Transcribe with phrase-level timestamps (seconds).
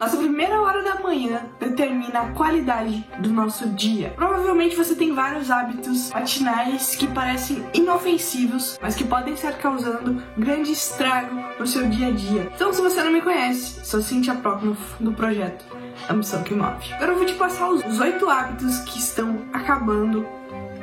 [0.00, 4.12] Nossa primeira hora da manhã determina a qualidade do nosso dia.
[4.14, 10.70] Provavelmente você tem vários hábitos matinais que parecem inofensivos, mas que podem estar causando grande
[10.70, 12.48] estrago no seu dia a dia.
[12.54, 14.62] Então, se você não me conhece, sou Cintia Proc
[15.00, 15.64] do projeto
[16.08, 16.92] Ambição que Move.
[16.92, 20.24] Agora eu vou te passar os oito hábitos que estão acabando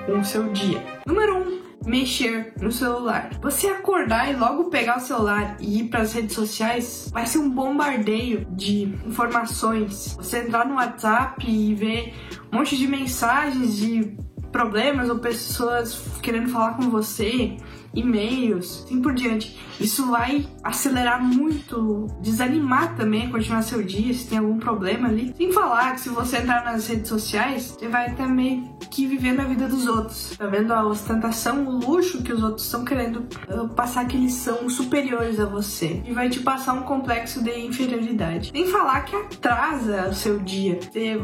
[0.06, 0.84] com o seu dia.
[1.06, 1.40] Número 1.
[1.40, 3.32] Um, mexer no celular.
[3.42, 7.38] Você acordar e logo pegar o celular e ir para as redes sociais vai ser
[7.38, 10.16] um bombardeio de informações.
[10.18, 12.14] Você entrar no WhatsApp e ver
[12.52, 14.18] um monte de mensagens de
[14.52, 17.58] problemas ou pessoas querendo falar com você,
[17.96, 19.60] e-mails, assim por diante.
[19.80, 25.34] Isso vai acelerar muito, desanimar também continuar seu dia, se tem algum problema ali.
[25.36, 29.44] Sem falar que se você entrar nas redes sociais, você vai também que vivendo a
[29.46, 30.36] vida dos outros.
[30.38, 34.34] Tá vendo a ostentação, o luxo que os outros estão querendo uh, passar que eles
[34.34, 36.02] são superiores a você.
[36.06, 38.52] E vai te passar um complexo de inferioridade.
[38.52, 40.80] Sem falar que atrasa o seu dia.
[40.82, 41.20] Você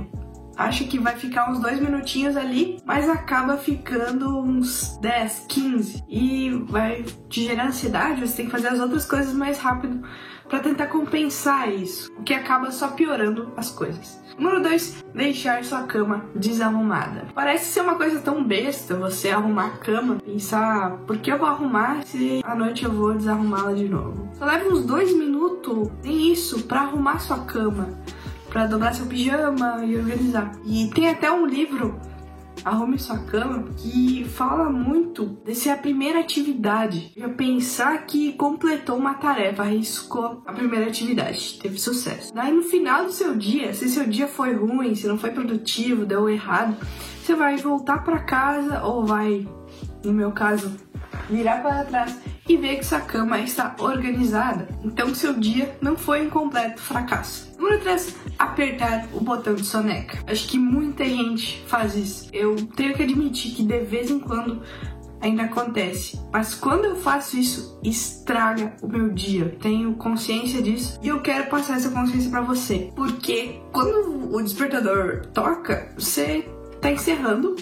[0.62, 6.50] acha que vai ficar uns dois minutinhos ali, mas acaba ficando uns 10, 15 e
[6.68, 10.02] vai te gerar ansiedade, você tem que fazer as outras coisas mais rápido
[10.48, 14.20] para tentar compensar isso, o que acaba só piorando as coisas.
[14.38, 17.28] Número 2, deixar sua cama desarrumada.
[17.34, 21.48] Parece ser uma coisa tão besta você arrumar a cama, pensar por que eu vou
[21.48, 24.30] arrumar se à noite eu vou desarrumá-la de novo.
[24.34, 27.90] Só leva uns dois minutos, nem isso, para arrumar sua cama
[28.52, 30.52] para dobrar seu pijama e organizar.
[30.66, 32.00] E tem até um livro
[32.64, 37.12] Arrume Sua Cama, que fala muito desse a primeira atividade.
[37.16, 42.34] Eu pensar que completou uma tarefa, arriscou a primeira atividade, teve sucesso.
[42.34, 46.06] Daí no final do seu dia, se seu dia foi ruim, se não foi produtivo,
[46.06, 46.76] deu errado,
[47.24, 49.48] você vai voltar para casa ou vai,
[50.04, 50.72] no meu caso,
[51.30, 54.68] virar para trás e ver que sua cama está organizada.
[54.84, 57.52] Então seu dia não foi um completo fracasso.
[57.58, 60.20] Número 3, apertar o botão de soneca.
[60.28, 62.30] Acho que muita gente faz isso.
[62.34, 64.62] Eu tenho que admitir que de vez em quando
[65.22, 66.20] ainda acontece.
[66.34, 69.56] Mas quando eu faço isso, estraga o meu dia.
[69.62, 72.92] Tenho consciência disso e eu quero passar essa consciência para você.
[72.96, 76.50] Porque quando o despertador toca, você
[76.82, 77.56] tá encerrando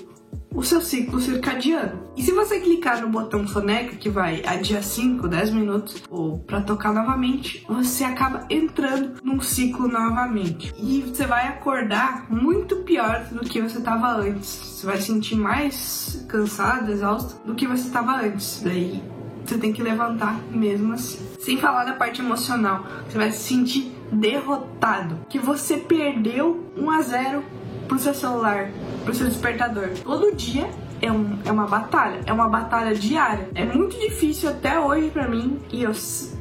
[0.54, 2.10] o seu ciclo circadiano.
[2.18, 6.62] E se você clicar no botão soneca, que vai adiar 5, 10 minutos, ou para
[6.62, 10.74] tocar novamente, você acaba entrando num ciclo novamente.
[10.78, 14.50] E você vai acordar muito pior do que você estava antes.
[14.50, 18.62] Você vai sentir mais cansado, exausto do que você estava antes.
[18.64, 19.02] Daí
[19.46, 21.20] você tem que levantar mesmo assim.
[21.40, 27.02] Sem falar da parte emocional, você vai se sentir derrotado, que você perdeu 1 a
[27.02, 27.44] 0
[27.90, 28.70] pro seu celular,
[29.04, 29.90] pro seu despertador.
[30.04, 30.70] Todo dia
[31.02, 33.50] é, um, é uma batalha, é uma batalha diária.
[33.56, 35.92] É muito difícil até hoje para mim e eu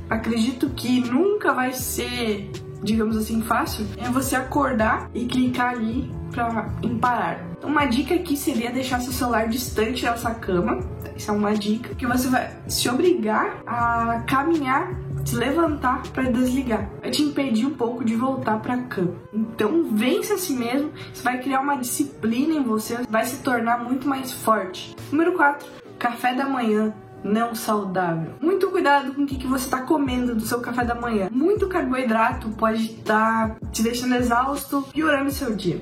[0.09, 2.51] acredito que nunca vai ser,
[2.83, 3.87] digamos assim, fácil.
[3.97, 6.71] É você acordar e clicar ali para
[7.01, 7.48] parar.
[7.63, 10.81] Uma dica aqui seria deixar seu celular distante da sua cama.
[11.17, 14.97] Isso é uma dica que você vai se obrigar a caminhar
[15.29, 16.89] se levantar para desligar.
[17.03, 19.15] Vai te impedir um pouco de voltar para a cama.
[19.33, 23.85] Então, vence a si mesmo, isso vai criar uma disciplina em você, vai se tornar
[23.85, 24.97] muito mais forte.
[25.13, 28.33] Número 4, café da manhã não saudável.
[28.41, 31.29] Muito cuidado com o que, você está comendo do seu café da manhã.
[31.31, 35.81] Muito carboidrato pode estar te deixando exausto, piorando seu dia.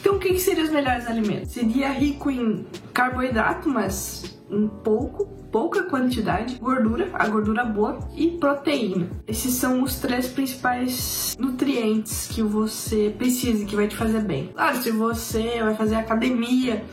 [0.00, 1.52] Então, o que, que seriam os melhores alimentos?
[1.52, 9.08] Seria rico em carboidrato, mas um pouco, pouca quantidade, gordura, a gordura boa e proteína.
[9.26, 14.50] Esses são os três principais nutrientes que você precisa que vai te fazer bem.
[14.54, 16.84] Claro, se você vai fazer academia,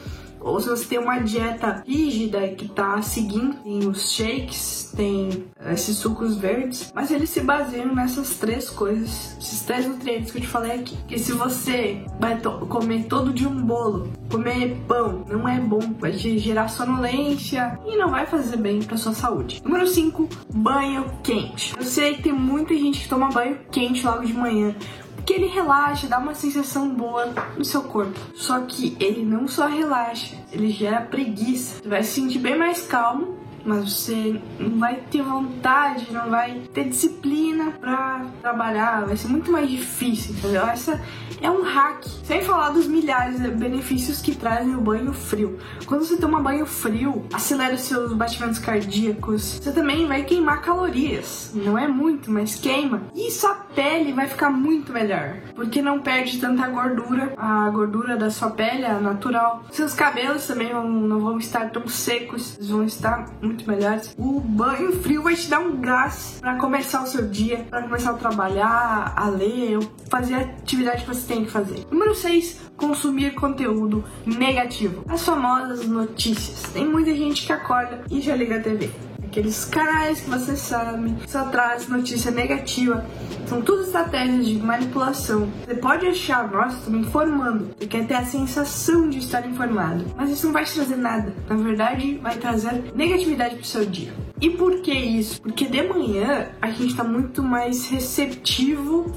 [0.44, 5.98] ou se você tem uma dieta rígida que tá seguindo, tem os shakes, tem esses
[5.98, 10.48] sucos verdes, mas eles se baseiam nessas três coisas, esses três nutrientes que eu te
[10.48, 10.98] falei aqui.
[11.08, 15.94] Que se você vai to comer todo dia um bolo, comer pão, não é bom,
[16.00, 19.62] vai te gerar sonolência e não vai fazer bem para sua saúde.
[19.64, 21.74] Número 5, banho quente.
[21.78, 24.76] Eu sei que tem muita gente que toma banho quente logo de manhã,
[25.26, 28.20] que ele relaxa, dá uma sensação boa no seu corpo.
[28.34, 31.82] Só que ele não só relaxa, ele gera preguiça.
[31.82, 36.62] Você vai se sentir bem mais calmo mas você não vai ter vontade, não vai
[36.74, 40.66] ter disciplina para trabalhar, vai ser muito mais difícil, entendeu?
[40.66, 41.02] Essa
[41.42, 42.06] é um hack.
[42.24, 45.60] Sem falar dos milhares de benefícios que trazem o banho frio.
[45.86, 49.60] Quando você toma banho frio, acelera os seus batimentos cardíacos.
[49.62, 51.52] Você também vai queimar calorias.
[51.54, 53.04] Não é muito, mas queima.
[53.14, 57.34] E sua pele vai ficar muito melhor, porque não perde tanta gordura.
[57.38, 59.64] A gordura da sua pele é natural.
[59.72, 64.14] Seus cabelos também não vão estar tão secos, eles vão estar muito melhores.
[64.18, 68.12] O banho frio vai te dar um gás para começar o seu dia, para começar
[68.12, 69.80] a trabalhar, a ler,
[70.10, 71.86] fazer a atividade que você tem que fazer.
[71.92, 75.04] Número 6, consumir conteúdo negativo.
[75.08, 76.64] As famosas notícias.
[76.74, 81.16] Tem muita gente que acorda e já liga a TV aqueles canais que você sabe
[81.28, 83.04] só traz notícia negativa.
[83.48, 85.50] São tudo estratégias de manipulação.
[85.66, 87.72] Você pode achar, nossa, estou me informando.
[87.78, 90.06] Você quer ter a sensação de estar informado.
[90.16, 91.34] Mas isso não vai te trazer nada.
[91.50, 94.14] Na verdade, vai trazer negatividade pro seu dia.
[94.40, 95.42] E por que isso?
[95.42, 99.12] Porque de manhã a gente está muito mais receptivo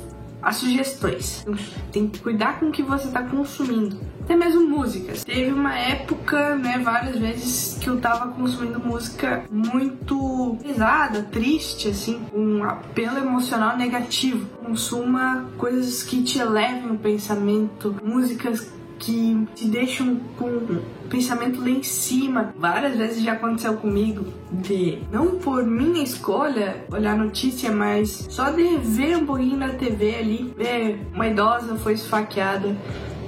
[0.46, 1.44] as sugestões.
[1.90, 3.98] Tem que cuidar com o que você está consumindo.
[4.22, 5.24] Até mesmo músicas.
[5.24, 12.24] Teve uma época, né, várias vezes que eu tava consumindo música muito pesada, triste, assim,
[12.32, 14.46] um apelo emocional negativo.
[14.64, 21.70] Consuma coisas que te elevem o pensamento, músicas que te deixam com o pensamento lá
[21.70, 22.54] em cima.
[22.56, 28.76] Várias vezes já aconteceu comigo de não por minha escolha olhar notícia, mas só de
[28.78, 32.76] ver um pouquinho na TV ali, ver uma idosa foi esfaqueada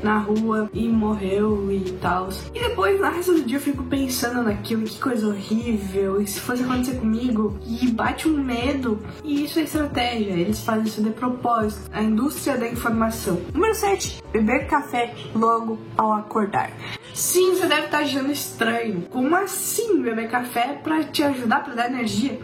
[0.02, 2.28] na rua e morreu e tal.
[2.54, 6.38] E depois, na resto do dia, eu fico pensando naquilo, que coisa horrível, e se
[6.38, 9.02] fosse acontecer comigo, e bate um medo.
[9.24, 11.90] E isso é estratégia, eles fazem isso de propósito.
[11.92, 13.40] A indústria da informação.
[13.52, 14.22] Número 7.
[14.32, 16.70] Beber café logo ao acordar.
[17.12, 19.08] Sim, você deve estar achando estranho.
[19.10, 22.38] Como assim beber café para te ajudar, para dar energia?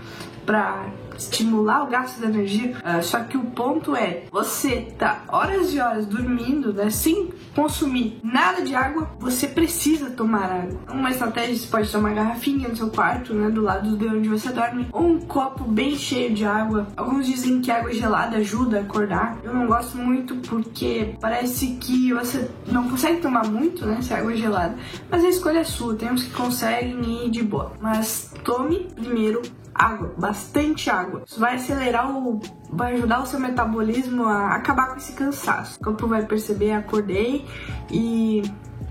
[0.44, 2.76] Para estimular o gasto de energia.
[2.78, 8.19] Uh, só que o ponto é, você tá horas e horas dormindo, né, sem consumir
[8.22, 10.78] nada de água, você precisa tomar água.
[10.90, 14.28] Uma estratégia, você pode tomar uma garrafinha no seu quarto, né, do lado de onde
[14.28, 16.87] você dorme, ou um copo bem cheio de água.
[16.96, 19.38] Alguns dizem que água gelada ajuda a acordar.
[19.43, 24.19] Eu não gosto muito porque parece que você não consegue tomar muito, né, se a
[24.19, 24.76] água é gelada.
[25.11, 27.72] Mas a escolha é sua, tem uns que conseguem ir de boa.
[27.81, 29.43] Mas tome primeiro
[29.75, 31.25] água, bastante água.
[31.26, 32.41] Isso vai acelerar o.
[32.71, 35.79] vai ajudar o seu metabolismo a acabar com esse cansaço.
[35.81, 37.44] O corpo vai perceber, acordei
[37.91, 38.43] e.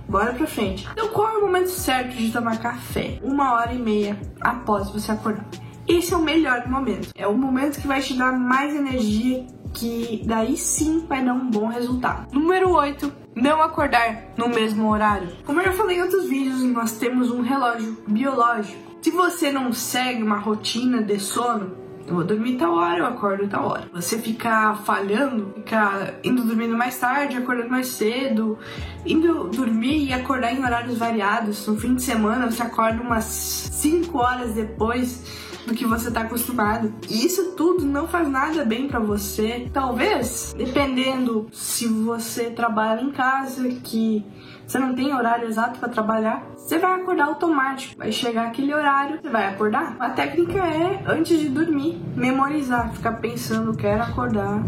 [0.08, 0.88] Bora pra frente.
[0.92, 3.20] Então, qual é o momento certo de tomar café?
[3.24, 5.46] Uma hora e meia após você acordar.
[5.88, 7.10] Esse é o melhor momento.
[7.16, 11.50] É o momento que vai te dar mais energia, que daí sim vai dar um
[11.50, 12.28] bom resultado.
[12.32, 13.12] Número 8.
[13.36, 15.30] Não acordar no mesmo horário.
[15.46, 19.74] Como eu já falei em outros vídeos, nós temos um relógio biológico se você não
[19.74, 21.76] segue uma rotina de sono,
[22.08, 23.90] eu vou dormir tal hora, eu acordo tal hora.
[23.94, 28.58] Você ficar falhando, ficar indo dormindo mais tarde, acordando mais cedo,
[29.06, 31.68] indo dormir e acordar em horários variados.
[31.68, 35.22] No fim de semana você acorda umas 5 horas depois
[35.68, 36.94] do que você está acostumado.
[37.10, 39.70] E isso tudo não faz nada bem para você.
[39.74, 44.26] Talvez, dependendo se você trabalha em casa, que
[44.65, 47.98] você não tem horário exato para trabalhar, você vai acordar automático.
[47.98, 49.95] Vai chegar aquele horário, você vai acordar.
[50.00, 54.63] A técnica é, antes de dormir, memorizar, ficar pensando, quero acordar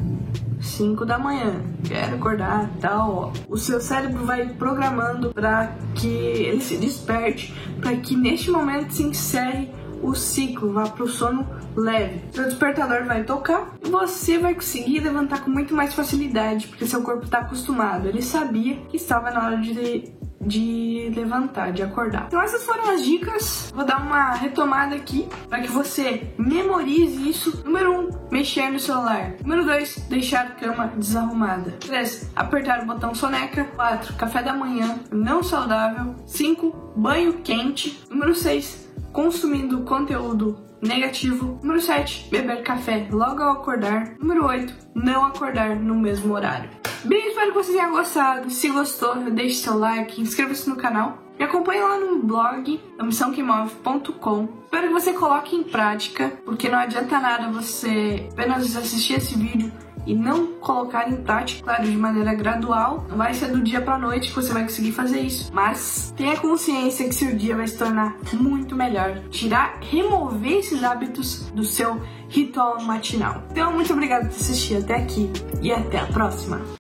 [0.62, 3.32] 5 da manhã, quero acordar tal.
[3.48, 9.04] O seu cérebro vai programando para que ele se desperte, para que neste momento se
[9.04, 9.70] encerre
[10.02, 12.22] o ciclo, vá para o sono leve.
[12.32, 17.26] Seu despertador vai tocar você vai conseguir levantar com muito mais facilidade, porque seu corpo
[17.26, 18.08] está acostumado.
[18.08, 20.14] Ele sabia que estava na hora de
[20.46, 22.26] de levantar, de acordar.
[22.28, 23.72] Então essas foram as dicas.
[23.74, 27.64] Vou dar uma retomada aqui para que você memorize isso.
[27.66, 29.34] Número 1, um, mexer no celular.
[29.42, 31.72] Número 2, deixar a cama desarrumada.
[31.80, 33.64] 3, apertar o botão soneca.
[33.76, 36.16] 4, café da manhã não saudável.
[36.28, 38.04] 5, banho quente.
[38.10, 41.60] Número 6, consumindo conteúdo negativo.
[41.62, 44.16] Número 7, beber café logo ao acordar.
[44.20, 46.70] Número 8, não acordar no mesmo horário.
[47.04, 48.50] Bem, espero que você tenha gostado.
[48.50, 51.20] Se gostou, deixe seu like, inscreva-se no canal.
[51.38, 54.48] Me acompanhe lá no blog missãoquemove.com.
[54.64, 59.72] Espero que você coloque em prática, porque não adianta nada você apenas assistir esse vídeo
[60.06, 63.06] e não colocar em prática, claro, de maneira gradual.
[63.10, 67.08] Vai ser do dia para noite que você vai conseguir fazer isso, mas tenha consciência
[67.08, 69.20] que seu dia vai se tornar muito melhor.
[69.30, 73.44] Tirar, remover esses hábitos do seu ritual matinal.
[73.52, 75.32] Então, muito obrigada por assistir até aqui
[75.62, 76.62] e até a próxima.